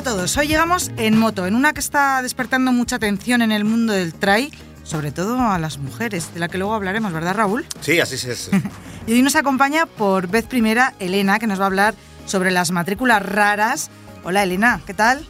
[0.00, 3.66] A todos, hoy llegamos en moto, en una que está despertando mucha atención en el
[3.66, 4.50] mundo del trail,
[4.82, 7.66] sobre todo a las mujeres, de la que luego hablaremos, ¿verdad Raúl?
[7.82, 8.48] Sí, así es.
[9.06, 11.94] y hoy nos acompaña por vez primera Elena, que nos va a hablar
[12.24, 13.90] sobre las matrículas raras.
[14.24, 15.26] Hola Elena, ¿qué tal?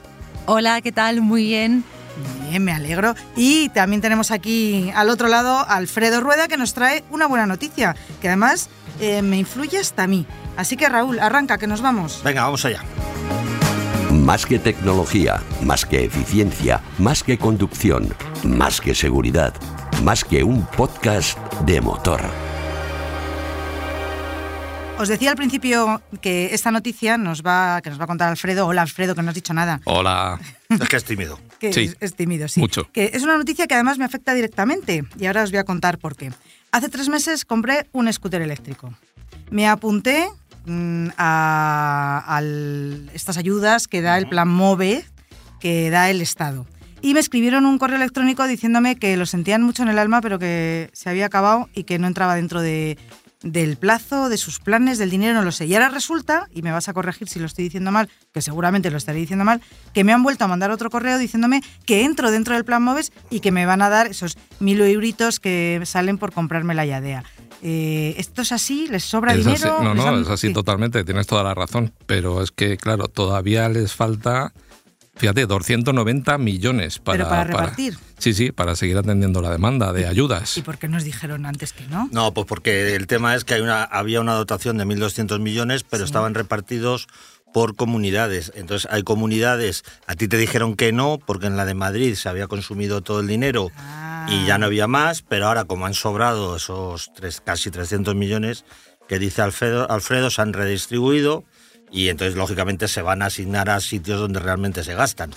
[0.46, 1.20] Hola, ¿qué tal?
[1.20, 1.82] Muy bien.
[2.48, 3.16] Bien, me alegro.
[3.34, 7.46] Y también tenemos aquí al otro lado a Alfredo Rueda que nos trae una buena
[7.46, 8.68] noticia, que además
[9.00, 10.26] eh, me influye hasta a mí.
[10.56, 12.20] Así que Raúl, arranca, que nos vamos.
[12.22, 12.84] Venga, vamos allá.
[14.24, 19.54] Más que tecnología, más que eficiencia, más que conducción, más que seguridad,
[20.04, 22.20] más que un podcast de motor.
[24.98, 28.66] Os decía al principio que esta noticia nos va, que nos va a contar Alfredo.
[28.66, 29.80] Hola Alfredo, que no has dicho nada.
[29.84, 30.38] Hola.
[30.68, 31.40] Es que es tímido.
[31.72, 32.60] sí, es, tímido, sí.
[32.60, 32.90] Mucho.
[32.92, 35.96] Que es una noticia que además me afecta directamente y ahora os voy a contar
[35.96, 36.30] por qué.
[36.72, 38.92] Hace tres meses compré un scooter eléctrico.
[39.50, 40.28] Me apunté
[40.66, 42.40] mm, a,
[43.14, 45.04] estas ayudas que da el plan MOVE,
[45.60, 46.66] que da el Estado.
[47.02, 50.38] Y me escribieron un correo electrónico diciéndome que lo sentían mucho en el alma, pero
[50.38, 52.98] que se había acabado y que no entraba dentro de,
[53.42, 55.66] del plazo, de sus planes, del dinero, no lo sé.
[55.66, 58.90] Y ahora resulta, y me vas a corregir si lo estoy diciendo mal, que seguramente
[58.90, 59.62] lo estaré diciendo mal,
[59.94, 63.12] que me han vuelto a mandar otro correo diciéndome que entro dentro del plan MOVES
[63.30, 67.24] y que me van a dar esos mil euritos que salen por comprarme la Yadea.
[67.62, 68.88] Eh, ¿Esto es así?
[68.88, 69.82] ¿Les sobra dinero?
[69.82, 71.92] No, no, es así totalmente, tienes toda la razón.
[72.06, 74.52] Pero es que, claro, todavía les falta
[75.20, 77.98] Fíjate, 290 millones para, para repartir.
[78.16, 80.56] sí, sí, para seguir atendiendo la demanda de ayudas.
[80.56, 82.08] ¿Y por qué nos dijeron antes que no?
[82.10, 85.84] No, pues porque el tema es que hay una, había una dotación de 1.200 millones,
[85.84, 87.06] pero estaban repartidos
[87.52, 88.52] por comunidades.
[88.54, 92.28] Entonces hay comunidades, a ti te dijeron que no, porque en la de Madrid se
[92.28, 93.70] había consumido todo el dinero
[94.28, 98.64] y ya no había más, pero ahora como han sobrado esos tres, casi 300 millones
[99.08, 101.44] que dice Alfredo, Alfredo se han redistribuido
[101.90, 105.32] y entonces lógicamente se van a asignar a sitios donde realmente se gastan.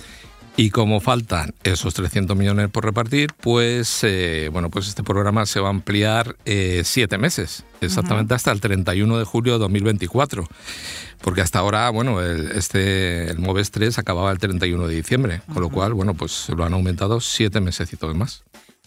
[0.55, 5.59] Y como faltan esos 300 millones por repartir, pues eh, bueno, pues este programa se
[5.59, 10.47] va a ampliar eh, siete meses, exactamente hasta el 31 de julio de 2024.
[11.21, 15.63] Porque hasta ahora, bueno, el, este, el MOVES 3 acababa el 31 de diciembre, con
[15.63, 18.43] lo cual, bueno, pues lo han aumentado siete meses y todo más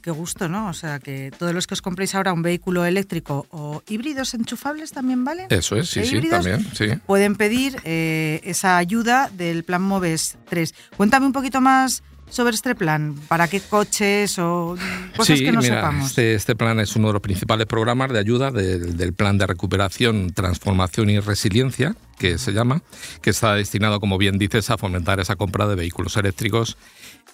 [0.06, 0.69] qué gusto, ¿no?
[0.69, 4.93] O sea, que todos los que os compréis ahora un vehículo eléctrico o híbridos enchufables
[4.93, 5.49] también vale.
[5.50, 6.91] Eso es, sí, sí, también, sí.
[7.06, 10.75] Pueden pedir eh, esa ayuda del plan Moves 3.
[10.97, 13.17] Cuéntame un poquito más sobre este plan?
[13.27, 14.77] ¿Para qué coches o
[15.17, 16.11] cosas que no sepamos?
[16.11, 19.47] Este, este, plan es uno de los principales programas de ayuda del, del, plan de
[19.47, 22.83] recuperación, transformación y resiliencia, que se llama,
[23.23, 26.77] que está destinado, como bien dices, a fomentar esa compra de vehículos eléctricos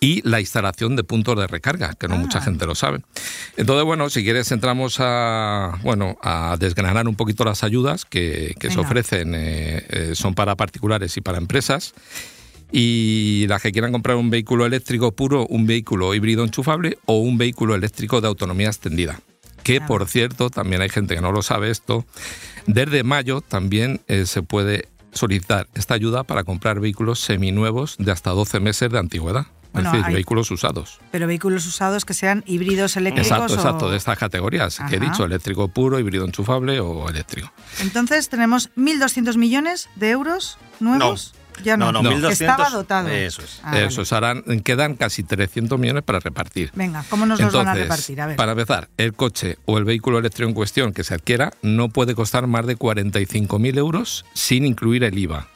[0.01, 2.43] y la instalación de puntos de recarga, que no mucha ah.
[2.43, 3.01] gente lo sabe.
[3.57, 8.81] Entonces, bueno, si quieres entramos a, bueno, a desgranar un poquito las ayudas que, se
[8.81, 11.95] ofrecen, eh, eh, son para particulares y para empresas.
[12.73, 17.39] Y las que quieran comprar un vehículo eléctrico puro, un vehículo híbrido enchufable o un
[17.39, 19.21] vehículo eléctrico de autonomía extendida.
[19.63, 22.05] Que, por cierto, también hay gente que no lo sabe esto,
[22.67, 28.31] desde mayo también eh, se puede solicitar esta ayuda para comprar vehículos seminuevos de hasta
[28.31, 30.99] 12 meses de antigüedad es decir, vehículos usados.
[31.11, 33.31] Pero vehículos usados que sean híbridos eléctricos.
[33.31, 37.53] Exacto, exacto, de estas categorías que he dicho, eléctrico puro, híbrido enchufable o eléctrico.
[37.81, 41.35] Entonces tenemos 1.200 millones de euros nuevos.
[41.63, 43.09] Ya no, no, no, estaba dotado.
[43.09, 43.61] Eso es.
[43.63, 44.63] Ah, eso es.
[44.63, 46.71] quedan casi 300 millones para repartir.
[46.75, 48.21] Venga, ¿cómo nos los van a repartir?
[48.21, 48.37] A ver.
[48.37, 52.15] Para empezar, el coche o el vehículo eléctrico en cuestión que se adquiera no puede
[52.15, 55.49] costar más de 45.000 euros sin incluir el IVA.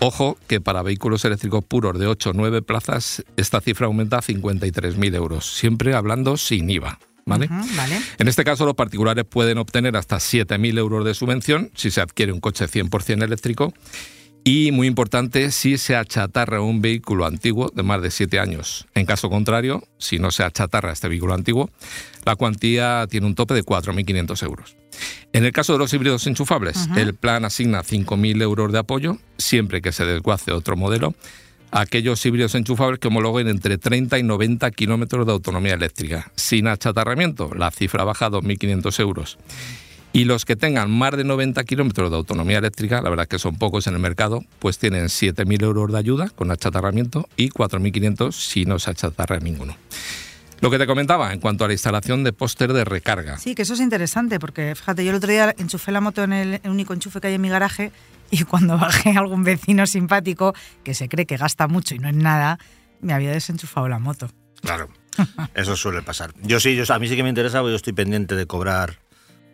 [0.00, 4.22] Ojo que para vehículos eléctricos puros de 8 o 9 plazas esta cifra aumenta a
[4.22, 6.98] 53.000 euros, siempre hablando sin IVA.
[7.26, 7.48] ¿Vale?
[7.76, 8.00] vale.
[8.18, 12.32] En este caso, los particulares pueden obtener hasta 7.000 euros de subvención si se adquiere
[12.32, 13.72] un coche 100% eléctrico
[14.44, 18.86] y, muy importante, si se achatarra un vehículo antiguo de más de 7 años.
[18.94, 21.70] En caso contrario, si no se achatarra este vehículo antiguo,
[22.24, 24.76] la cuantía tiene un tope de 4.500 euros.
[25.32, 29.80] En el caso de los híbridos enchufables, el plan asigna 5.000 euros de apoyo siempre
[29.80, 31.14] que se desguace otro modelo
[31.70, 36.32] a aquellos híbridos enchufables que homologuen entre 30 y 90 kilómetros de autonomía eléctrica.
[36.34, 39.38] Sin achatarramiento, la cifra baja a 2.500 euros.
[40.12, 43.38] Y los que tengan más de 90 kilómetros de autonomía eléctrica, la verdad es que
[43.38, 48.32] son pocos en el mercado, pues tienen 7.000 euros de ayuda con achatarramiento y 4.500
[48.32, 49.76] si no se achatarra ninguno.
[50.60, 53.38] Lo que te comentaba en cuanto a la instalación de póster de recarga.
[53.38, 56.32] Sí, que eso es interesante, porque fíjate, yo el otro día enchufé la moto en
[56.32, 57.92] el único enchufe que hay en mi garaje
[58.30, 62.16] y cuando bajé algún vecino simpático que se cree que gasta mucho y no es
[62.16, 62.58] nada,
[63.00, 64.28] me había desenchufado la moto.
[64.60, 64.90] Claro,
[65.54, 66.34] eso suele pasar.
[66.42, 68.98] Yo sí, yo, a mí sí que me interesa, porque yo estoy pendiente de cobrar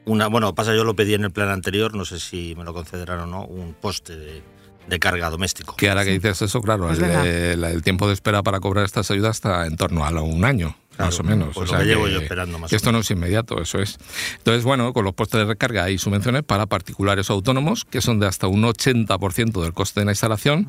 [0.06, 0.26] una.
[0.29, 3.20] Bueno, pasa, yo lo pedí en el plan anterior, no sé si me lo concederán
[3.20, 4.43] o no, un poste de,
[4.88, 5.76] de carga doméstico.
[5.76, 7.26] Que ahora que dices eso, claro, Es el, verdad.
[7.26, 10.76] el- el tiempo de espera para cobrar estas ayudas está en torno a un año,
[10.97, 11.49] Claro, más o menos.
[11.55, 13.61] pues o lo que llevo que- yo esperando más que o esto no es inmediato,
[13.61, 13.99] eso es.
[14.38, 18.19] Entonces, bueno, con los postes de recarga hay subvenciones para particulares o autónomos, que son
[18.20, 20.67] de hasta un 80% del coste de la instalación.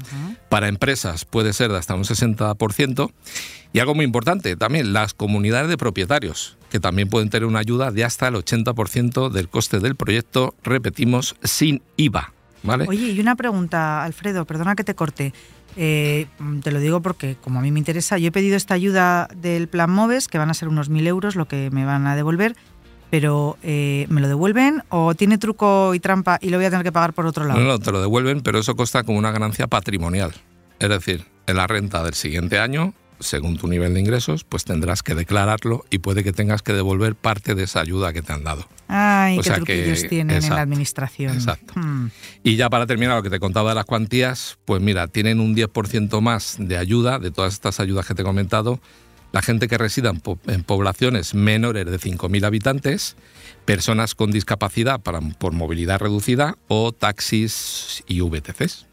[0.50, 3.12] Para empresas puede ser de hasta un 60%.
[3.74, 7.92] Y algo muy importante también, las comunidades de propietarios, que también pueden tener una ayuda
[7.92, 12.34] de hasta el 80% del coste del proyecto, repetimos, sin IVA.
[12.64, 12.86] ¿Vale?
[12.88, 15.34] Oye, y una pregunta, Alfredo, perdona que te corte.
[15.76, 16.26] Eh,
[16.64, 19.68] te lo digo porque como a mí me interesa, yo he pedido esta ayuda del
[19.68, 22.56] plan MOVES, que van a ser unos 1.000 euros lo que me van a devolver,
[23.10, 26.84] pero eh, ¿me lo devuelven o tiene truco y trampa y lo voy a tener
[26.84, 27.60] que pagar por otro lado?
[27.60, 30.34] No, no, te lo devuelven, pero eso consta como una ganancia patrimonial.
[30.80, 35.04] Es decir, en la renta del siguiente año, según tu nivel de ingresos, pues tendrás
[35.04, 38.44] que declararlo y puede que tengas que devolver parte de esa ayuda que te han
[38.44, 38.68] dado.
[38.88, 41.34] Ay, O qué sea que- truquillos tienen en la administración.
[41.34, 41.74] exacto.
[41.80, 42.10] Hmm.
[42.44, 45.56] Y ya para terminar, lo que te contaba de las cuantías, pues mira, tienen un
[45.56, 48.80] 10% más de ayuda, de todas estas ayudas que te he comentado,
[49.34, 53.18] la gente que resida en, po- en poblaciones menores de 5.000 habitantes,
[53.66, 58.87] personas con discapacidad para, por movilidad reducida o taxis y VTCs.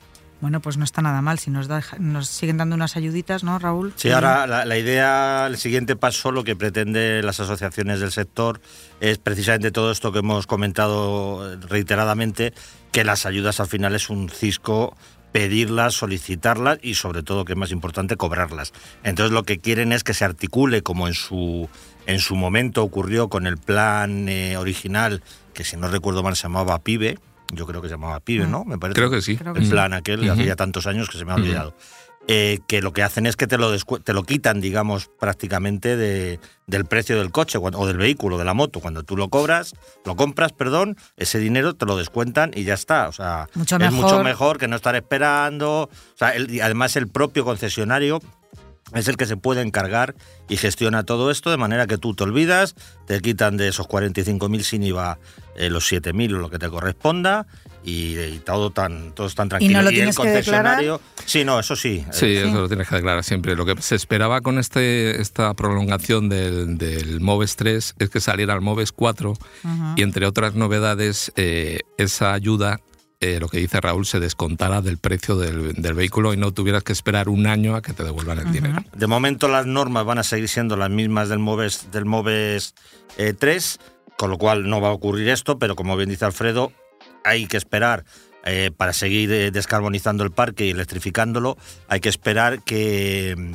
[0.45, 1.39] Bueno, pues no está nada mal.
[1.39, 3.95] Si nos, da- nos siguen dando unas ayuditas, ¿no, Raúl?
[3.97, 8.61] Sí, ahora la, idea, el siguiente paso, lo que pretende las asociaciones del sector
[9.01, 12.53] es precisamente todo esto que hemos comentado reiteradamente,
[12.93, 14.95] que las ayudas al final es un cisco
[15.33, 18.75] pedirlas, solicitarlas y sobre todo, que es más importante, cobrarlas.
[19.03, 21.71] Entonces lo que quieren es que se articule como en su,
[22.05, 25.23] en su momento ocurrió con el plan eh, original,
[25.55, 27.19] que si no recuerdo mal se llamaba PIBE,
[27.55, 28.65] yo creo que se llamaba PIBE, ¿no?
[28.65, 29.39] Me parece Creo que sí.
[29.55, 31.75] El plan aquel de hace ya tantos años que se me ha olvidado.
[32.27, 36.41] Eh, que lo que hacen es que te lo, te lo quitan, digamos, prácticamente de,
[36.67, 38.81] del precio del coche o del vehículo, de la moto.
[38.81, 39.75] Cuando tú lo cobras,
[40.07, 43.09] lo compras, perdón, ese dinero te lo descuentan y ya está.
[43.09, 43.95] O sea, Mucho es mejor.
[44.05, 45.83] mucho mejor que no estar esperando.
[45.83, 48.21] O sea, el- y además el propio concesionario
[48.95, 50.15] es el que se puede encargar
[50.49, 52.75] y gestiona todo esto de manera que tú te olvidas,
[53.07, 55.19] te quitan de esos 45.000 sin IVA
[55.57, 57.47] eh, los 7.000 o lo que te corresponda
[57.85, 59.73] y, y todo tan todo tan tranquilo.
[59.79, 60.79] no lo el tienes que declarar?
[60.79, 62.05] concesionario- Sí, no, eso sí.
[62.13, 63.55] Sí, Eh, eso lo tienes que declarar siempre.
[63.57, 68.55] Lo que se esperaba con este, esta prolongación del, del MOVES 3 es que saliera
[68.55, 69.35] el MOVES 4
[69.97, 72.81] y entre otras novedades, eh, esa ayuda,
[73.25, 76.83] eh, lo que dice Raúl, se descontara del precio del, del vehículo y no tuvieras
[76.83, 78.85] que esperar un año a que te devuelvan el dinero.
[78.95, 82.75] De momento las normas van a seguir siendo las mismas del MOVES, del MOVES
[83.17, 83.79] eh, 3,
[84.17, 86.73] con lo cual no va a ocurrir esto, pero como bien dice Alfredo,
[87.25, 88.05] hay que esperar
[88.45, 91.57] eh, para seguir eh, descarbonizando el parque y electrificándolo,
[91.89, 93.55] hay que esperar que,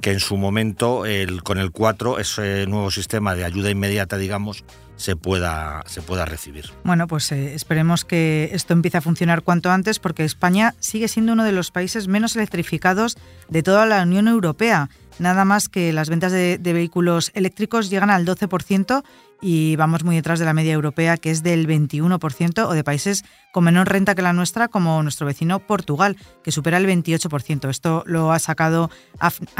[0.00, 4.64] que en su momento el, con el 4 ese nuevo sistema de ayuda inmediata, digamos,
[4.96, 6.66] se pueda, se pueda recibir.
[6.84, 11.32] Bueno, pues eh, esperemos que esto empiece a funcionar cuanto antes porque España sigue siendo
[11.32, 13.16] uno de los países menos electrificados
[13.48, 14.90] de toda la Unión Europea.
[15.18, 19.04] Nada más que las ventas de, de vehículos eléctricos llegan al 12%
[19.40, 23.24] y vamos muy detrás de la media europea que es del 21% o de países
[23.52, 27.68] con menor renta que la nuestra como nuestro vecino Portugal que supera el 28%.
[27.68, 28.90] Esto lo ha sacado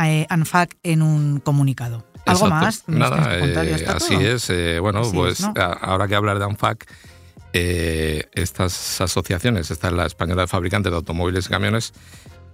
[0.05, 2.05] eh, ANFAC en un comunicado.
[2.27, 2.65] ¿Algo Exacto.
[2.65, 2.85] más?
[2.89, 4.21] ¿Nos Nada, eh, está así todo?
[4.21, 4.51] es.
[4.51, 5.55] eh, bueno, Así es, pues ¿no?
[5.57, 6.87] ahora que hablar de ANFAC,
[7.55, 11.95] eh, estas asociaciones, esta es la española de fabricantes de automóviles y camiones,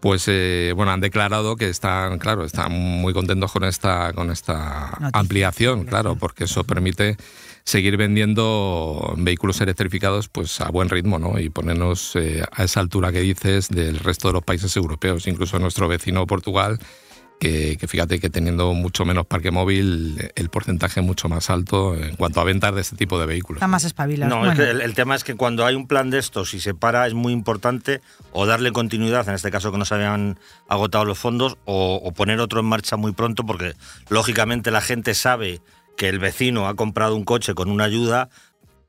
[0.05, 4.91] pues eh, bueno, han declarado que están, claro, están muy contentos con esta, con esta
[5.01, 5.11] Noticia.
[5.15, 7.17] ampliación, claro, porque eso permite
[7.65, 11.39] seguir vendiendo vehículos electrificados pues a buen ritmo, ¿no?
[11.39, 15.59] Y ponernos eh, a esa altura que dices del resto de los países europeos, incluso
[15.59, 16.79] nuestro vecino Portugal,
[17.41, 21.95] que, que fíjate que teniendo mucho menos parque móvil, el porcentaje es mucho más alto
[21.95, 23.59] en cuanto a ventas de este tipo de vehículos.
[23.59, 24.31] Está más espabilado.
[24.31, 24.53] No, Bueno.
[24.53, 26.75] es que el, el tema es que cuando hay un plan de estos y se
[26.75, 28.01] para es muy importante
[28.33, 30.39] o darle continuidad, en este caso que no se habían
[30.69, 33.75] agotado los fondos, o, o poner otro en marcha muy pronto porque
[34.09, 35.61] lógicamente la gente sabe
[35.97, 38.31] que el vecino ha comprado un coche con una ayuda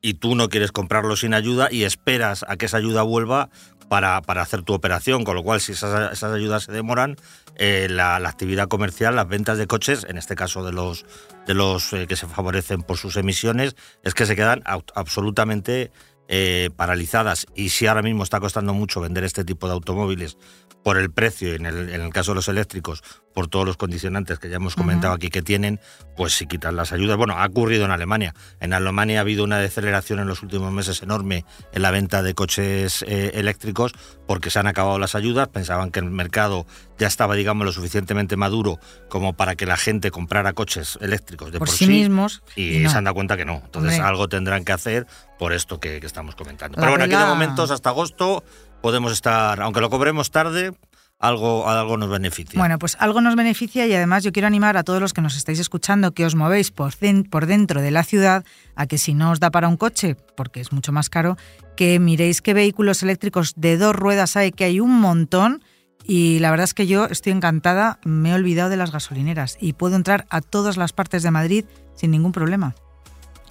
[0.01, 3.49] y tú no quieres comprarlo sin ayuda y esperas a que esa ayuda vuelva
[3.89, 7.15] para, para hacer tu operación, con lo cual si esas, ayudas se demoran,
[7.55, 11.05] eh, la, actividad comercial, las ventas de coches, en este caso de los,
[11.47, 15.91] de los eh, que se favorecen por sus emisiones, es que se quedan absolutamente
[16.27, 17.45] eh, paralizadas.
[17.55, 20.37] Y si ahora mismo está costando mucho vender este tipo de automóviles
[20.85, 23.01] por el precio, y en el, en el caso de los eléctricos,
[23.33, 25.79] por todos los condicionantes que ya hemos comentado aquí que tienen,
[26.15, 27.17] pues si quitan las ayudas.
[27.17, 28.35] Bueno, ha ocurrido en Alemania.
[28.59, 32.35] En Alemania ha habido una deceleración en los últimos meses enorme en la venta de
[32.35, 33.93] coches eh, eléctricos
[34.27, 35.47] porque se han acabado las ayudas.
[35.47, 36.67] Pensaban que el mercado
[36.99, 41.57] ya estaba, digamos, lo suficientemente maduro como para que la gente comprara coches eléctricos de
[41.57, 42.91] Por por, sí mismos, Y, no.
[42.91, 43.55] se han dado cuenta que no.
[43.65, 44.07] Entonces Hombre.
[44.07, 45.07] algo tendrán que hacer
[45.39, 46.75] por esto que, que estamos comentando.
[46.77, 48.43] La Pero bueno, aquí de momentos hasta agosto
[48.85, 50.71] podemos estar, aunque lo cobremos tarde,
[51.17, 52.59] algo, algo nos beneficia.
[52.59, 55.35] Bueno, pues algo nos beneficia y además yo quiero animar a todos los que nos
[55.35, 56.93] estáis escuchando que os movéis por,
[57.31, 60.61] por dentro de la ciudad a que si no os da para un coche, porque
[60.61, 61.35] es mucho más caro,
[61.75, 65.63] que miréis qué vehículos eléctricos de dos ruedas hay, que hay un montón.
[66.03, 69.73] Y la verdad es que yo estoy encantada, me he olvidado de las gasolineras y
[69.73, 71.65] puedo entrar a todas las partes de Madrid
[71.95, 72.75] sin ningún problema.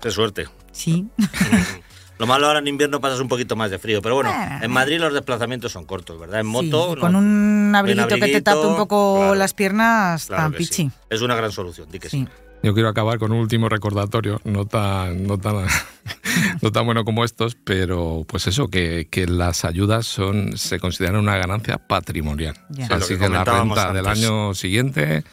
[0.00, 0.46] Qué suerte.
[0.70, 1.08] Sí.
[2.18, 5.00] Lo malo ahora en invierno pasas un poquito más de frío, pero bueno, en Madrid
[5.00, 6.40] los desplazamientos son cortos, ¿verdad?
[6.40, 7.00] En moto, Sí, no.
[7.00, 10.74] con un abriguito, que te tape un poco claro, las piernas, claro tan pichi.
[10.74, 10.90] sí.
[11.10, 12.20] Es una gran solución, di que sí.
[12.20, 12.28] Sí.
[12.62, 15.66] Yo quiero acabar con un último recordatorio, no tan, no tan,
[16.62, 21.16] no tan bueno como estos, pero pues eso, que, que las ayudas son, se consideran
[21.16, 22.56] una ganancia patrimonial.
[22.88, 25.24] Así que que, la renta del año siguiente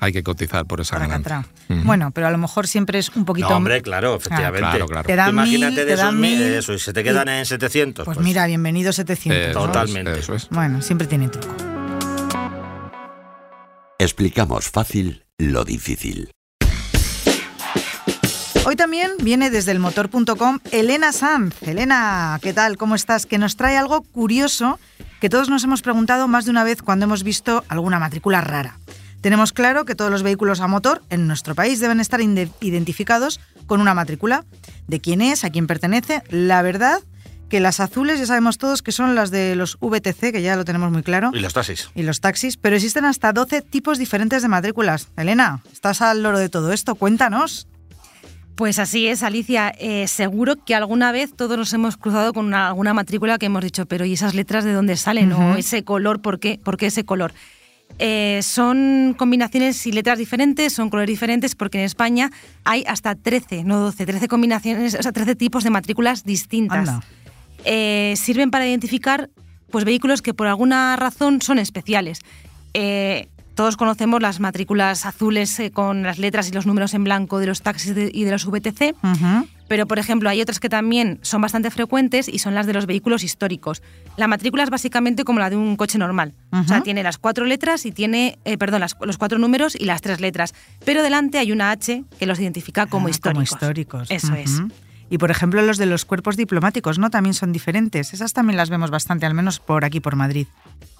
[0.00, 1.46] hay que cotizar por esa ganancia.
[1.68, 3.50] Bueno, pero a lo mejor siempre es un poquito...
[3.50, 4.60] No, hombre, claro, efectivamente.
[4.60, 5.06] Claro, claro.
[5.06, 7.28] Te dan imagínate mil, de te esos dan mil, mil, eso, y se te quedan
[7.28, 8.04] en 700.
[8.04, 9.50] Pues, mira, bienvenido 700.
[9.50, 9.66] Eso ¿no?
[9.66, 10.18] es, Totalmente.
[10.18, 10.48] eso es.
[10.50, 11.54] Bueno, siempre tiene truco.
[13.98, 16.30] Explicamos fácil lo difícil.
[18.64, 21.62] Hoy también viene desde el motor.com Elena Sanz.
[21.62, 22.76] Elena, ¿qué tal?
[22.76, 23.24] ¿Cómo estás?
[23.24, 24.78] Que nos trae algo curioso
[25.20, 28.78] que todos nos hemos preguntado más de una vez cuando hemos visto alguna matrícula rara.
[29.20, 33.80] Tenemos claro que todos los vehículos a motor en nuestro país deben estar identificados con
[33.80, 34.44] una matrícula.
[34.86, 35.44] ¿De quién es?
[35.44, 36.22] ¿A quién pertenece?
[36.30, 37.00] La verdad
[37.48, 40.64] que las azules ya sabemos todos que son las de los VTC, que ya lo
[40.64, 41.30] tenemos muy claro.
[41.32, 41.88] Y los taxis.
[41.94, 45.08] y los taxis, pero existen hasta 12 tipos diferentes de matrículas.
[45.16, 47.66] Elena, estás al loro de todo esto, cuéntanos.
[48.54, 49.72] Pues así es, Alicia.
[49.78, 53.62] Eh, seguro que alguna vez todos nos hemos cruzado con una- alguna matrícula que hemos
[53.64, 55.32] dicho, pero ¿y esas letras de dónde salen?
[55.32, 56.20] ¿O ese color?
[56.20, 57.32] ¿Por qué, ¿Por qué ese color?
[57.98, 62.30] Eh, son combinaciones y letras diferentes, son colores diferentes, porque en España
[62.64, 66.90] hay hasta 13, no 12, 13 combinaciones, o sea, 13 tipos de matrículas distintas.
[67.64, 69.30] Eh, sirven para identificar
[69.70, 72.20] pues, vehículos que por alguna razón son especiales.
[72.74, 77.40] Eh, todos conocemos las matrículas azules eh, con las letras y los números en blanco
[77.40, 79.48] de los taxis de- y de los VTC, Ujú.
[79.68, 82.86] Pero por ejemplo hay otras que también son bastante frecuentes y son las de los
[82.86, 83.82] vehículos históricos.
[84.16, 87.44] La matrícula es básicamente como la de un coche normal, o sea, tiene las cuatro
[87.44, 91.38] letras y tiene, eh, perdón, las- los cuatro números y las tres letras, pero delante
[91.38, 93.52] hay una H que los identifica como Ah, históricos.
[93.52, 94.10] históricos.
[94.10, 94.60] Eso es.
[95.10, 97.08] Y por ejemplo, los de los cuerpos diplomáticos, ¿no?
[97.10, 98.12] También son diferentes.
[98.12, 100.46] Esas también las vemos bastante, al menos por aquí, por Madrid.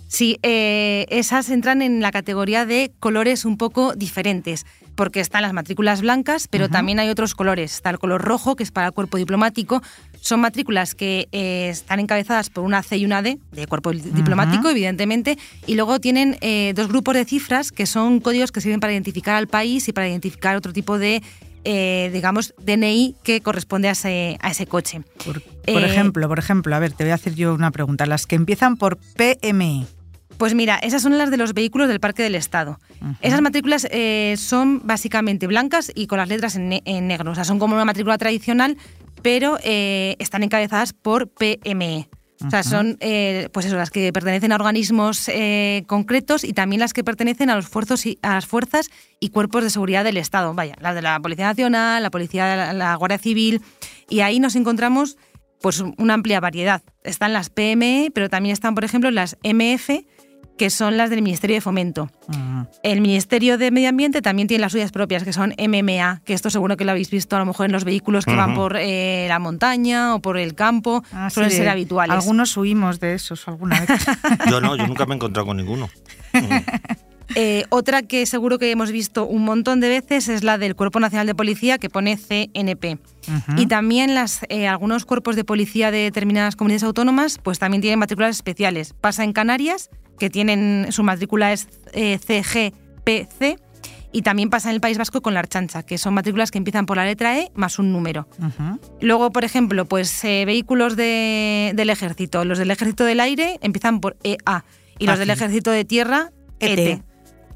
[0.08, 5.52] Sí, eh, esas entran en la categoría de colores un poco diferentes, porque están las
[5.52, 7.74] matrículas blancas, pero también hay otros colores.
[7.74, 9.82] Está el color rojo, que es para el cuerpo diplomático.
[10.20, 14.00] Son matrículas que eh, están encabezadas por una C y una D, de cuerpo di-
[14.00, 18.80] diplomático, evidentemente, y luego tienen eh, dos grupos de cifras, que son códigos que sirven
[18.80, 21.22] para identificar al país y para identificar otro tipo de,
[21.64, 25.02] eh, digamos, DNI que corresponde a ese, a ese coche.
[25.24, 28.06] Por, por Eh, ejemplo, por ejemplo, a ver, te voy a hacer yo una pregunta.
[28.06, 29.86] Las que empiezan por PME.
[30.38, 32.78] Pues mira, esas son las de los vehículos del Parque del Estado.
[33.20, 37.32] Esas matrículas eh, son básicamente blancas y con las letras en, ne- en negro.
[37.32, 38.76] O sea, son como una matrícula tradicional,
[39.22, 42.08] pero eh, están encabezadas por PME.
[42.46, 45.28] O sea, son eh, pues eso, las que pertenecen a organismos
[45.88, 49.64] concretos y también las que pertenecen a los fuerzos y, a las fuerzas y cuerpos
[49.64, 50.54] de seguridad del Estado.
[50.54, 53.60] Vaya, las de la Policía Nacional, la Policía, la, la Guardia Civil.
[54.08, 55.16] Y ahí nos encontramos
[55.60, 56.80] pues una amplia variedad.
[57.02, 60.04] Están las PME, pero también están, por ejemplo, las MF,
[60.58, 62.10] que son las del Ministerio de Fomento.
[62.28, 62.66] Ujú.
[62.82, 66.50] El Ministerio de Medio Ambiente también tiene las suyas propias, que son MMA, que esto
[66.50, 69.26] seguro que lo habéis visto a lo mejor en los vehículos que van por eh,
[69.28, 72.14] la montaña o por el campo, Ah, sí, suelen de- ser habituales.
[72.14, 73.88] Algunos huimos de esos alguna vez.
[74.50, 75.88] Yo no, yo nunca me he encontrado con ninguno.
[77.34, 80.98] Eh, otra que seguro que hemos visto un montón de veces es la del Cuerpo
[80.98, 82.98] Nacional de Policía, que pone CNP.
[83.58, 87.98] Y también las, eh, algunos cuerpos de policía de determinadas comunidades autónomas pues también tienen
[87.98, 88.94] matrículas especiales.
[89.00, 93.60] Pasa en Canarias, que tienen su matrícula es eh, CGPC,
[94.10, 96.86] Y también pasa en el País Vasco con la Archancha, que son matrículas que empiezan
[96.86, 98.26] por la letra E más un número.
[99.02, 102.42] Luego, por ejemplo, pues eh, vehículos de- del ejército.
[102.46, 104.64] Los del ejército del aire empiezan por EA
[104.98, 106.32] y los del ejército de tierra
[106.94, 107.02] ET.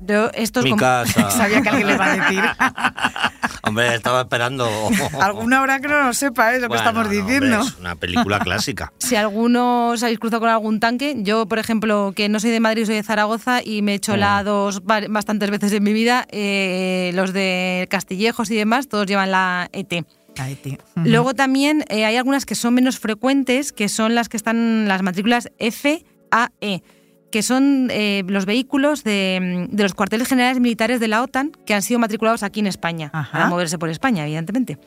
[0.07, 1.31] Yo, estos Mi como- casa.
[1.31, 2.43] Sabía que alguien le iba a decir.
[3.65, 4.69] Hombre, estaba esperando.
[5.21, 7.57] Alguna habrá que no lo sepa, es lo que Bueno, estamos no, diciendo.
[7.61, 8.93] hombre, es una película clásica.
[8.99, 12.85] Si algunos habéis cruzado con algún tanque, yo, por ejemplo, que no soy de Madrid,
[12.87, 16.27] soy de Zaragoza y me he hecho la dos va- bastantes veces en mi vida,
[16.33, 19.89] eh, los de Castillejos y demás, todos llevan la ET.
[19.89, 20.05] Tío.
[20.97, 21.09] Ujú.
[21.09, 24.89] Luego también eh, hay algunas que son menos frecuentes, que son las que están en
[24.89, 26.83] las matrículas FAE,
[27.33, 31.75] que son eh, los vehículos de, de los cuarteles generales militares de la OTAN que
[31.75, 33.33] han sido matriculados aquí en España, Ajá.
[33.33, 34.79] para moverse por España, evidentemente.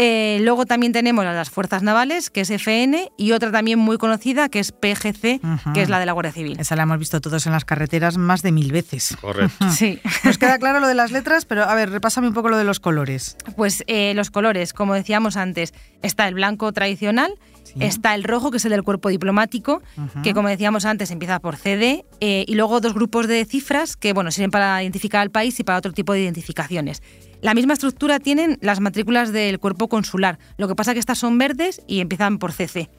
[0.00, 3.98] Eh, luego también tenemos a las Fuerzas Navales, que es FN, y otra también muy
[3.98, 5.40] conocida, que es PGC,
[5.74, 6.56] que es la de la Guardia Civil.
[6.60, 9.16] Esa la hemos visto todos en las carreteras más de mil veces.
[9.20, 9.68] Correcto.
[9.72, 9.98] Sí.
[10.22, 12.62] Nos queda claro lo de las letras, pero a ver, repásame un poco lo de
[12.62, 13.36] los colores.
[13.56, 17.34] Pues eh, los colores, como decíamos antes, está el blanco tradicional,
[17.68, 17.84] Sí.
[17.84, 19.82] está el rojo, que es el del cuerpo diplomático,
[20.22, 24.12] que como decíamos antes empieza por CD, eh, y luego dos grupos de cifras que
[24.12, 27.02] bueno, sirven para identificar al país y para otro tipo de identificaciones.
[27.40, 31.38] La misma estructura tienen las matrículas del cuerpo consular, lo que pasa que estas son
[31.38, 32.90] verdes y empiezan por CC.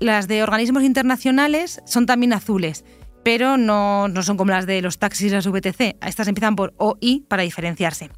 [0.00, 2.84] Las de organismos internacionales son también azules,
[3.22, 5.96] pero no, no son como las de los taxis y las VTC.
[6.06, 8.10] Estas empiezan por OI para diferenciarse.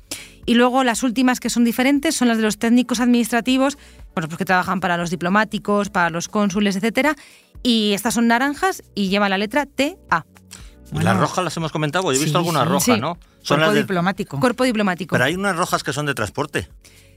[0.46, 3.78] Y luego las últimas que son diferentes son las de los técnicos administrativos,
[4.14, 7.14] bueno, pues que trabajan para los diplomáticos, para los cónsules, etcétera.
[7.62, 10.26] Y estas son naranjas y llevan la letra TA.
[10.92, 11.04] Bueno.
[11.04, 12.68] las rojas las hemos comentado, porque he visto Sí, alguna sí.
[12.68, 13.00] roja, Sí.
[13.00, 13.16] ¿no?
[13.42, 14.40] Son Cuerpo las de- diplomático.
[14.40, 15.12] Cuerpo diplomático.
[15.14, 16.68] Pero hay unas rojas que son de transporte.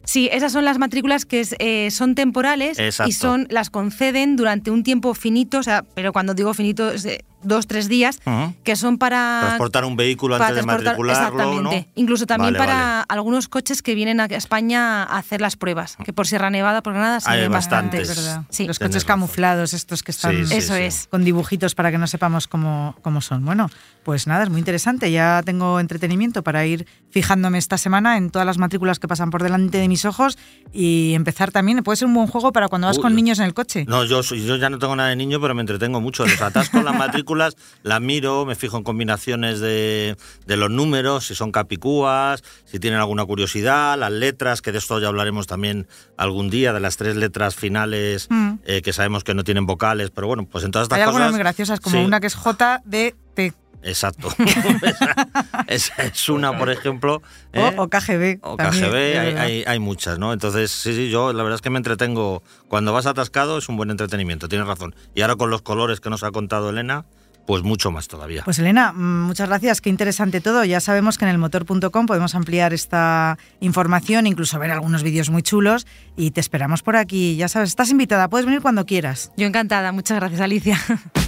[0.06, 3.10] Sí, esas son las matrículas que es, eh, son temporales Exacto.
[3.10, 7.02] y son las conceden durante un tiempo finito, o sea, pero cuando digo finito es
[7.04, 8.20] de dos, tres días,
[8.64, 9.40] que son para...
[9.42, 11.88] Transportar un vehículo para antes de transportar- matricularlo, Exactamente.
[11.88, 11.92] ¿no?
[11.96, 13.06] Incluso también Vale, para vale.
[13.10, 16.94] algunos coches que vienen a España a hacer las pruebas, que por Sierra Nevada, por
[16.94, 18.02] Granada, se Hay ven bastantes.
[18.08, 18.10] bastantes.
[18.10, 18.44] Es verdad.
[18.50, 18.66] Sí.
[18.68, 20.82] Los coches camuflados, estos que están Sí, sí, Eso sí.
[20.82, 21.08] es.
[21.10, 23.46] con dibujitos para que no sepamos cómo, cómo son.
[23.46, 23.70] Bueno,
[24.04, 25.12] pues nada, es muy interesante.
[25.12, 29.44] Ya tengo entretenimiento para ir fijándome esta semana en todas las matrículas que pasan por
[29.44, 30.38] delante de mis ojos
[30.74, 31.82] y empezar también.
[31.84, 33.04] Puede ser un buen juego para cuando vas Uy.
[33.04, 33.86] con niños en el coche.
[33.88, 36.26] No, yo, soy- yo ya no tengo nada de niño, pero me entretengo mucho.
[36.26, 40.18] Los atasco las matrículas, las miro, me fijo en combinaciones de,
[40.48, 45.00] de los números, si son capicúas, si tienen alguna curiosidad, las letras, que de esto
[45.00, 48.54] ya hablaremos también algún día, de las tres letras finales Mm.
[48.66, 51.16] eh, que sabemos que no tienen vocales, pero bueno, pues en todas estas Hay cosas...
[51.16, 54.30] algunas muy graciosas, como sí, una que es J, D, T Exacto.
[54.38, 55.16] esa,
[55.68, 57.22] esa es una, por ejemplo.
[57.54, 57.74] o, ¿eh?
[57.78, 58.40] o KGB.
[58.42, 60.34] O también, KGB, es hay, hay- hay muchas, ¿no?
[60.34, 62.44] Entonces, sí, sí, yo la verdad es que me entretengo.
[62.68, 64.96] Cuando vas atascado es un buen entretenimiento, tienes razón.
[65.16, 67.06] Y ahora con los colores que nos ha contado Elena,
[67.46, 68.42] pues mucho más todavía.
[68.46, 70.64] Pues Elena, mm, muchas gracias, qué interesante todo.
[70.64, 75.44] Ya sabemos que en el motor.com podemos ampliar esta información, incluso ver algunos vídeos muy
[75.44, 77.36] chulos y te esperamos por aquí.
[77.36, 79.32] Ya sabes, estás invitada, puedes venir cuando quieras.
[79.36, 80.80] Yo encantada, muchas gracias Alicia.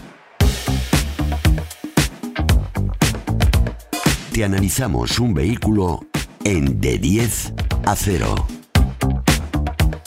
[4.36, 6.02] Te analizamos un vehículo
[6.44, 7.54] en de 10
[7.86, 8.48] a 0.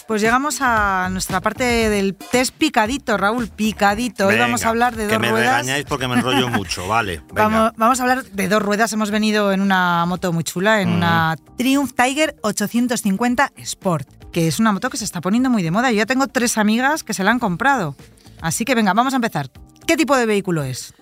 [0.07, 4.27] Pues llegamos a nuestra parte del test picadito, Raúl, picadito.
[4.27, 5.63] Hoy vamos a Venga, hablar de que dos me ruedas.
[5.63, 7.23] regañáis porque me enrollo mucho, vale.
[7.29, 7.49] Venga.
[7.49, 8.93] Vamos, vamos a hablar de dos ruedas.
[8.93, 14.59] Hemos venido en una moto muy chula, en una Triumph Tiger 850 Sport, que es
[14.59, 15.91] una moto que se está poniendo muy de moda.
[15.91, 17.97] Yo ya tengo tres amigas que se la han comprado.
[18.43, 19.49] Así que venga, vamos a empezar.
[19.87, 20.93] ¿Qué tipo de vehículo es?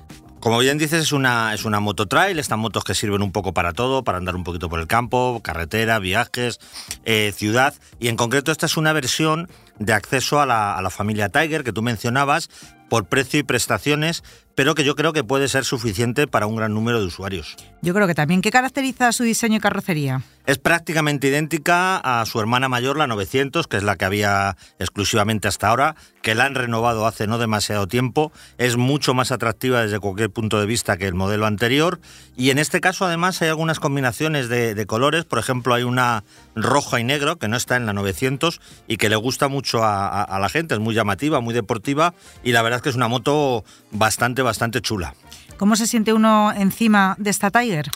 [0.47, 3.53] Como bien dices, es una, es una moto trail, estas motos que sirven un poco
[3.53, 6.61] para todo, para andar un poquito por el campo, carretera, viajes,
[7.05, 7.75] eh, ciudad.
[7.99, 9.49] Y en concreto esta es una versión
[9.81, 12.49] de acceso a la, a la familia Tiger que tú mencionabas
[12.89, 14.23] por precio y prestaciones,
[14.55, 17.57] pero que yo creo que puede ser suficiente para un gran número de usuarios.
[17.83, 18.41] Yo creo que también.
[18.41, 20.23] ¿Qué caracteriza su diseño y carrocería?
[20.47, 25.49] Es prácticamente idéntica a su hermana mayor, la 900, que es la que había exclusivamente
[25.49, 28.33] hasta ahora, que la han renovado hace no demasiado tiempo.
[28.57, 32.01] Es mucho más atractiva desde cualquier punto de vista que el modelo anterior.
[32.37, 35.25] Y en este caso, además, hay algunas combinaciones de, de colores.
[35.25, 39.09] Por ejemplo, hay una roja y negro que no está en la 900 y que
[39.11, 40.75] le gusta mucho a, a- a la gente.
[40.75, 44.81] Es muy llamativa, muy deportiva y la verdad es que es una moto bastante, bastante
[44.81, 45.15] chula.
[45.57, 47.91] ¿Cómo se siente uno encima de esta Tiger?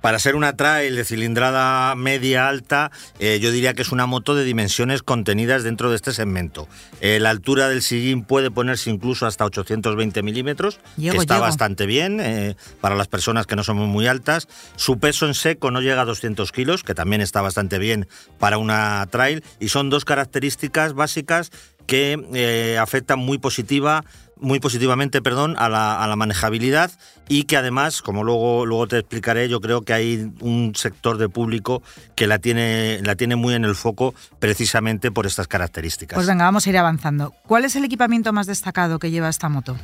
[0.00, 4.36] Para ser una trail de cilindrada media alta, eh, yo diría que es una moto
[4.36, 6.68] de dimensiones contenidas dentro de este segmento.
[7.00, 11.46] Eh, la altura del sillín puede ponerse incluso hasta 820 milímetros, que está llego.
[11.46, 14.46] bastante bien eh, para las personas que no somos muy altas.
[14.76, 18.06] Su peso en seco no llega a 200 kilos, que también está bastante bien
[18.38, 19.42] para una trail.
[19.58, 21.50] Y son dos características básicas
[21.88, 24.04] que eh, afecta muy positiva
[24.40, 26.92] muy positivamente, perdón, a la, a la, manejabilidad
[27.28, 31.28] y que además, como luego, luego te explicaré, yo creo que hay un sector de
[31.28, 31.82] público
[32.14, 36.16] que la tiene, la tiene muy en el foco precisamente por estas características.
[36.16, 37.34] Pues venga, vamos a ir avanzando.
[37.46, 39.76] ¿Cuál es el equipamiento más destacado que lleva esta moto?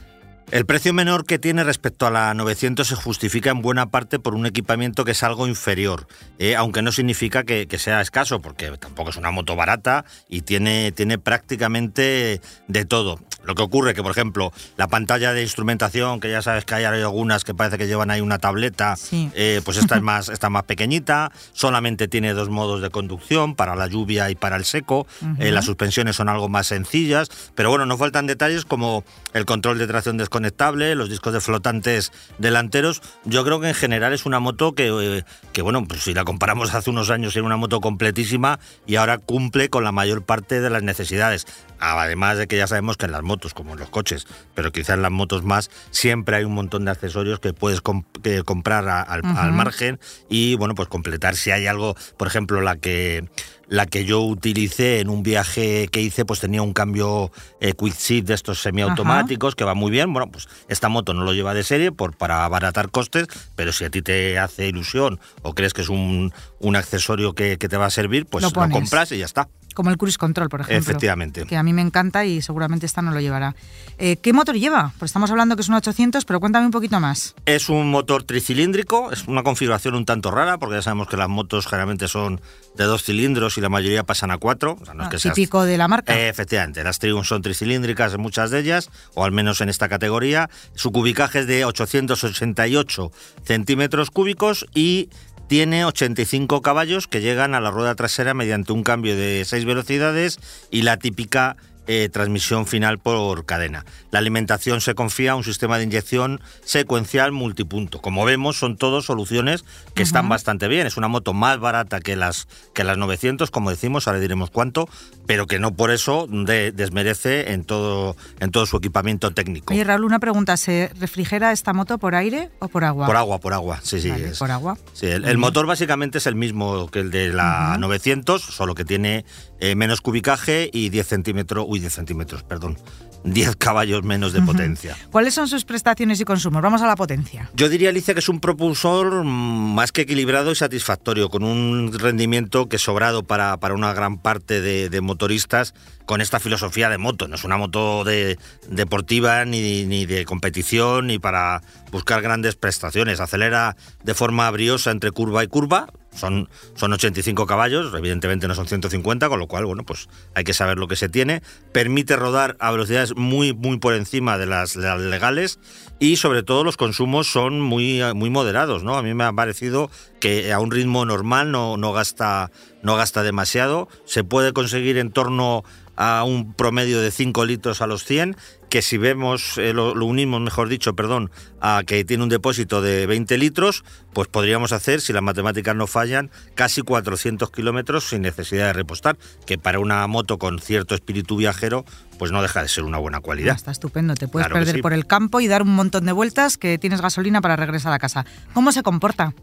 [0.50, 4.34] El precio menor que tiene respecto a la 900 se justifica en buena parte por
[4.34, 6.06] un equipamiento que es algo inferior,
[6.38, 10.92] eh, aunque no significa que, sea escaso, porque tampoco es una moto barata y tiene,
[10.92, 13.18] tiene prácticamente de todo.
[13.44, 16.84] Lo que ocurre que, por ejemplo, la pantalla de instrumentación, que ya sabes que hay
[16.84, 20.64] algunas que parece que llevan ahí una tableta, eh, pues esta es más, está más
[20.64, 25.06] pequeñita, solamente tiene dos modos de conducción, para la lluvia y para el seco,
[25.38, 29.04] eh, las suspensiones son algo más sencillas, pero bueno, no faltan detalles como
[29.34, 33.02] el control de tracción desconectable, los discos de flotantes delanteros.
[33.24, 36.24] Yo creo que en general es una moto que, eh, que bueno, pues si la
[36.24, 40.60] comparamos hace unos años era una moto completísima y ahora cumple con la mayor parte
[40.60, 41.46] de las necesidades.
[41.78, 44.96] Además de que ya sabemos que en las motos, como en los coches, pero quizás
[44.96, 50.00] en las motos más, siempre hay un montón de accesorios que puedes comprar al, margen
[50.28, 53.28] y, bueno, pues completar si hay algo, por ejemplo, la que
[53.68, 57.96] la que yo utilicé en un viaje que hice, pues tenía un cambio eh, quick
[57.96, 60.12] shift de estos semiautomáticos que va muy bien.
[60.12, 63.84] Bueno, pues esta moto no lo lleva de serie por, para abaratar costes, pero si
[63.84, 67.76] a ti te hace ilusión o crees que es un, un accesorio que, que, te
[67.76, 69.48] va a servir, pues lo compras y ya está.
[69.74, 70.78] Como el cruise control, por ejemplo.
[70.78, 71.44] Efectivamente.
[71.46, 73.54] Que a mí me encanta y seguramente esta no lo llevará.
[73.98, 74.92] Eh, ¿Qué motor lleva?
[74.98, 77.34] Pues estamos hablando que es un 800, pero cuéntame un poquito más.
[77.44, 81.28] Es un motor tricilíndrico, es una configuración un tanto rara, porque ya sabemos que las
[81.28, 82.40] motos generalmente son
[82.76, 84.72] de dos cilindros y la mayoría pasan a cuatro.
[84.72, 86.16] O ah, típico de la marca.
[86.16, 89.88] Eh, efectivamente, las Triumph son tricilíndricas en muchas de ellas, o al menos en esta
[89.88, 90.50] categoría.
[90.74, 93.12] Su cubicaje es de 888
[93.44, 95.08] centímetros cúbicos y
[95.46, 100.38] tiene 85 caballos que llegan a la rueda trasera mediante un cambio de 6 velocidades
[100.70, 103.84] y la típica eh, transmisión final por cadena.
[104.10, 108.00] La alimentación se confía a un sistema de inyección secuencial multipunto.
[108.00, 110.86] Como vemos, son todos soluciones que están bastante bien.
[110.86, 114.88] Es una moto más barata que las, que las 900, como decimos, ahora diremos cuánto,
[115.26, 119.72] pero que no por eso desmerece en todo, en todo su equipamiento técnico.
[119.72, 120.56] Oye, Raúl, una pregunta.
[120.56, 123.06] ¿Se refrigera esta moto por aire o por agua?
[123.06, 124.12] Por agua, por agua, sí, sí.
[124.38, 124.78] ¿Por agua?
[124.92, 129.24] Sí, el, motor básicamente es el mismo que el de la 900, solo que tiene
[129.60, 132.78] eh, menos cubicaje y 10 centímetros, uy, 10 centímetros, perdón,
[133.24, 134.96] 10 caballos menos de potencia.
[135.10, 136.62] ¿Cuáles son sus prestaciones y consumos?
[136.62, 137.50] Vamos a la potencia.
[137.54, 142.68] Yo diría, Alicia, que es un propulsor más que equilibrado y satisfactorio, con un rendimiento
[142.68, 145.74] que sobrado para, para una gran parte de, motoristas
[146.06, 147.26] con esta filosofía de moto.
[147.26, 153.20] No es una moto de, deportiva ni, ni de competición ni para buscar grandes prestaciones.
[153.20, 158.66] Acelera de forma briosa entre curva y curva, son, son 85 caballos, evidentemente no son
[158.66, 161.42] 150, con lo cual, bueno, pues hay que saber lo que se tiene.
[161.72, 165.58] Permite rodar a velocidades muy, muy por encima de las, legales
[165.98, 168.96] y sobre todo los consumos son muy, muy moderados, ¿no?
[168.96, 172.50] A mí me ha parecido que a un ritmo normal no, no, gasta,
[172.82, 173.88] no gasta demasiado.
[174.04, 175.64] Se puede conseguir en torno
[175.96, 178.36] a un promedio de 5 litros a los 100,
[178.68, 181.30] que si vemos, eh, lo, unimos, mejor dicho, perdón,
[181.60, 185.86] a que tiene un depósito de 20 litros, pues podríamos hacer, si las matemáticas no
[185.86, 191.36] fallan, casi 400 kilómetros sin necesidad de repostar, que para una moto con cierto espíritu
[191.36, 191.84] viajero,
[192.18, 193.54] pues no deja de ser una buena cualidad.
[193.54, 196.78] Está estupendo, te puedes perder por el campo y dar un montón de vueltas que
[196.78, 198.24] tienes gasolina para regresar a casa.
[198.52, 199.34] ¿Cómo se comporta?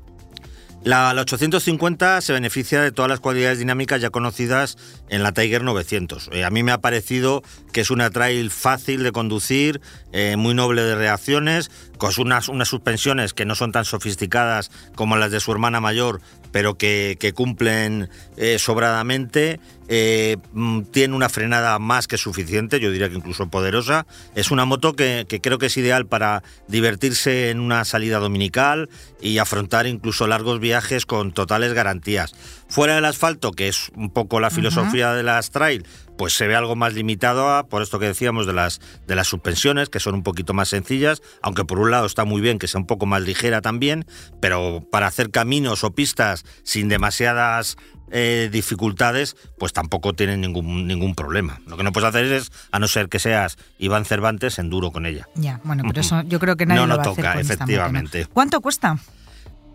[0.83, 4.77] La, 850 se beneficia de todas las cualidades dinámicas ya conocidas
[5.09, 6.31] en la Tiger 900.
[6.31, 9.79] Eh, a mí me ha parecido que es una trail fácil de conducir,
[10.11, 15.17] eh, muy noble de reacciones, con unas, unas suspensiones que no son tan sofisticadas como
[15.17, 16.19] las de su hermana mayor,
[16.51, 19.59] pero que, cumplen eh, sobradamente.
[19.93, 24.05] Eh, mm, tiene una frenada más que suficiente, yo diría que incluso poderosa.
[24.35, 28.89] Es una moto que, creo que es ideal para divertirse en una salida dominical
[29.21, 32.33] y afrontar incluso largos viajes con totales garantías.
[32.69, 35.85] Fuera del asfalto, que es un poco la filosofía de las trail,
[36.21, 39.89] pues se ve algo más limitado por esto que decíamos de las, de las suspensiones,
[39.89, 42.79] que son un poquito más sencillas, aunque por un lado está muy bien que sea
[42.79, 44.05] un poco más ligera también,
[44.39, 47.75] pero para hacer caminos o pistas sin demasiadas
[48.11, 51.59] eh, dificultades, pues tampoco tienen ningún, ningún problema.
[51.65, 55.07] Lo que no puedes hacer es, a no ser que seas Iván Cervantes, enduro con
[55.07, 55.27] ella.
[55.33, 58.27] Ya, bueno, pero eso yo creo que nadie no, no lo va toca, efectivamente.
[58.31, 58.99] ¿Cuánto cuesta?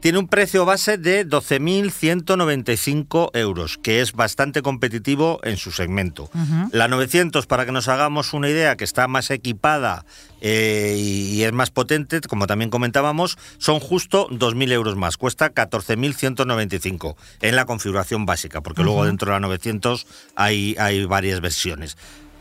[0.00, 6.30] Tiene un precio base de 12.195 euros, que es bastante competitivo en su segmento.
[6.70, 10.04] La 900, para que nos hagamos una idea, que está más equipada
[10.40, 15.16] eh, y, es más potente, como también comentábamos, son justo 2.000 euros más.
[15.16, 20.06] Cuesta 14.195 en la configuración básica, porque luego dentro de la 900
[20.36, 21.96] hay, hay varias versiones.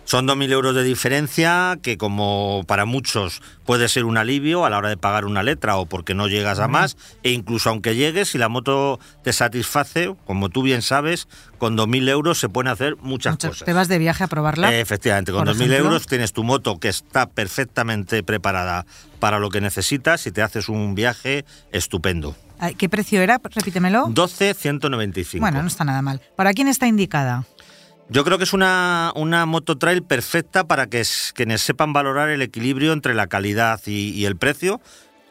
[0.05, 4.77] Son 2.000 euros de diferencia que como para muchos puede ser un alivio a la
[4.77, 8.29] hora de pagar una letra o porque no llegas a más e incluso aunque llegues,
[8.29, 12.97] si la moto te satisface, como tú bien sabes, con 2.000 euros se pueden hacer
[12.97, 13.65] muchas Mucho- cosas.
[13.65, 14.71] ¿Te vas de viaje a probarla?
[14.73, 15.77] Eh, efectivamente, con por 2.000 ejemplo.
[15.89, 18.85] euros tienes tu moto que está perfectamente preparada
[19.19, 22.35] para lo que necesitas y te haces un viaje estupendo.
[22.77, 23.41] ¿Qué precio era?
[23.43, 24.05] Repítemelo.
[24.09, 25.41] 12,195.
[25.41, 26.21] Bueno, no está nada mal.
[26.37, 27.43] ¿Para quién está indicada?
[28.07, 32.29] Yo creo que es una, una moto trail perfecta para que s- quienes sepan valorar
[32.29, 34.79] el equilibrio entre la calidad y el precio.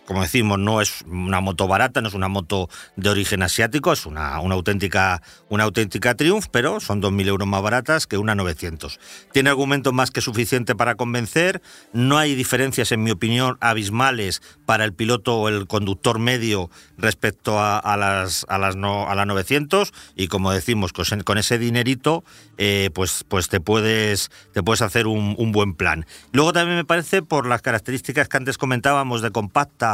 [0.07, 4.05] Como decimos, no es una moto barata, no es una moto de origen asiático, es
[4.05, 9.01] una, una auténtica, una auténtica Triumph, pero son 2.000 euros más baratas que una 900.
[9.33, 11.63] Tiene argumentos más que suficiente para convencer,
[11.93, 17.59] no hay diferencias, en mi opinión, abismales para el piloto o el conductor medio respecto
[17.59, 22.25] a, las, a, las no, a la 900 y como decimos, con ese dinerito,
[22.59, 26.07] eh, pues, pues te, puedes, te puedes hacer un, un buen plan.
[26.33, 29.94] Luego también me parece, por las características que antes comentábamos de compacta,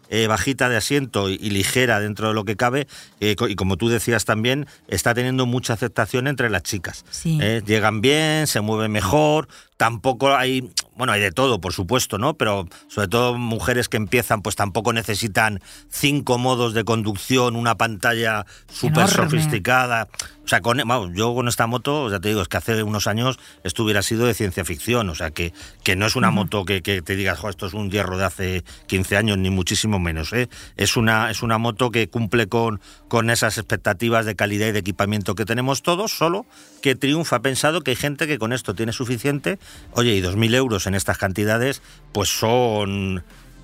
[0.11, 2.87] eh, bajita de asiento y, y ligera dentro de lo que cabe,
[3.19, 7.03] eh, co- y como tú decías también, está teniendo mucha aceptación entre las chicas.
[7.09, 7.39] Sí.
[7.41, 9.47] Eh, llegan bien, se mueven mejor,
[9.77, 12.35] tampoco hay, bueno, hay de todo, por supuesto, ¿no?
[12.35, 18.45] Pero sobre todo mujeres que empiezan, pues tampoco necesitan cinco modos de conducción, una pantalla
[18.71, 20.07] súper sofisticada.
[20.43, 20.81] O sea, con,
[21.15, 24.25] yo con esta moto, ya te digo, es que hace unos años esto hubiera sido
[24.25, 27.39] de ciencia ficción, o sea, que, que no es una moto que, que te digas,
[27.39, 30.49] "Jo, esto es un hierro de hace 15 años, ni muchísimo menos, ¿eh?
[30.75, 34.79] Es una, es una moto que cumple con, con esas expectativas de calidad y de
[34.79, 36.45] equipamiento que tenemos todos, solo
[36.81, 39.59] que Triumph ha pensado que hay gente que con esto tiene suficiente.
[39.93, 43.23] Oye, y 2.000 euros en estas cantidades, pues son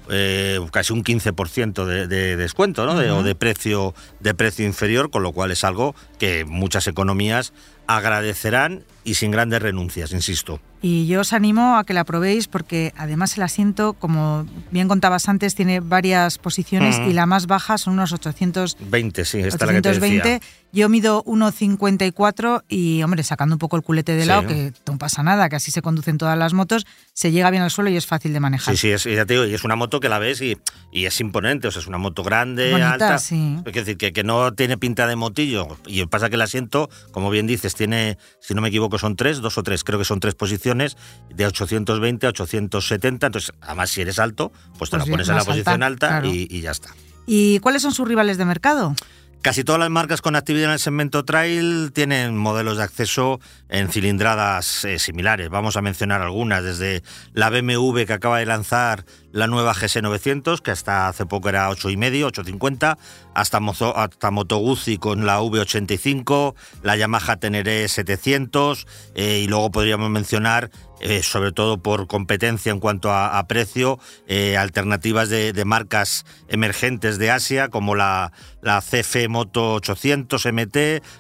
[0.10, 2.95] eh, casi un 15% de, de descuento, ¿no?
[2.95, 7.52] De- o de precio, de precio inferior, con lo cual es algo que muchas economías
[7.88, 10.60] agradecerán y sin grandes renuncias, insisto.
[10.82, 15.28] Y yo os animo a que la probéis porque además el asiento, como bien contabas
[15.30, 17.10] antes, tiene varias posiciones Ujú.
[17.10, 20.30] y la más baja son unos 800, 20, sí, esta es la que te 820.
[20.30, 20.48] decía.
[20.74, 21.24] Yo mido
[21.72, 24.28] 1,54 y, hombre, sacando un poco el culete de Sí.
[24.28, 27.63] lado, que no pasa nada, que así se conducen todas las motos, se llega bien
[27.63, 28.76] al suelo y es fácil de manejar.
[28.76, 30.58] Sí, sí, es, ya te digo, y es una moto que la ves y,
[30.91, 33.17] y es imponente, o sea, es una moto grande, Bonita, alta.
[33.20, 33.58] sí.
[33.65, 35.67] Es decir, que, que no tiene pinta de motillo.
[35.88, 39.39] Y pasa que el asiento, como bien dices, tiene, si no me equivoco, son tres,
[39.39, 40.97] dos o tres, creo que son tres posiciones,
[41.33, 43.27] de 820 a 870.
[43.27, 46.21] Entonces, además, si eres alto, pues te Pues la pones en la posición alta, alta,
[46.21, 46.27] claro.
[46.27, 46.89] y, y ya está.
[47.25, 48.95] ¿Y cuáles son sus rivales de mercado?
[49.43, 53.89] Casi todas las marcas con actividad en el segmento trail tienen modelos de acceso en
[53.89, 55.50] cilindradas eh, similares.
[55.50, 57.02] Vamos a mencionar algunas, desde
[57.34, 62.26] la BMW que acaba de lanzar la nueva GS900, que hasta hace poco era 8,5,
[62.26, 62.97] 850,
[63.36, 69.71] hasta, Mozo- hasta Moto Guzzi con la V85, la Yamaha Teneré 700, eh, y luego
[69.71, 75.53] podríamos mencionar eh, sobre todo por competencia en cuanto a, a precio, eh, alternativas de,
[75.53, 78.31] de marcas emergentes de Asia como la,
[78.62, 80.77] la CF Moto 800 MT,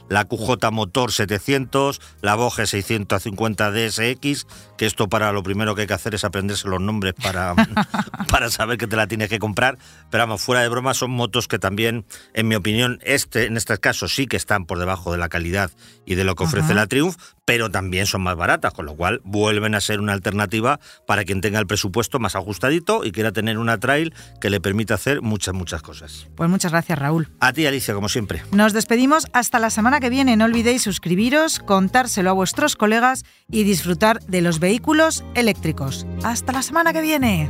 [0.09, 5.87] la QJ Motor 700, la Vogue 650 DSX, que esto para lo primero que hay
[5.87, 7.55] que hacer es aprenderse los nombres para,
[8.29, 9.77] para saber que te la tienes que comprar.
[10.09, 13.77] Pero vamos, fuera de broma, son motos que también, en mi opinión, este, en este
[13.77, 15.71] caso sí que están por debajo de la calidad
[16.05, 16.75] y de lo que ofrece Ajá.
[16.75, 17.15] la Triumph,
[17.47, 21.39] pero también son más baratas, con lo cual vuelven a ser una alternativa para quien
[21.39, 25.53] tenga el presupuesto más ajustadito y quiera tener una trail que le permita hacer muchas,
[25.55, 26.27] muchas cosas.
[26.35, 27.29] Pues muchas gracias, Raúl.
[27.39, 28.43] A ti, Alicia, como siempre.
[28.51, 30.35] Nos despedimos hasta la semana que viene.
[30.35, 36.05] No olvidéis suscribiros, contárselo a vuestros colegas y disfrutar de los vehículos eléctricos.
[36.25, 37.49] Hasta la semana que viene.